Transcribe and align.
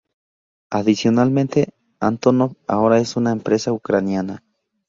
Adicionalmente, 0.71 1.75
Antonov 1.99 2.55
ahora 2.65 2.97
es 2.97 3.17
una 3.17 3.31
empresa 3.31 3.71
ucraniana. 3.71 4.43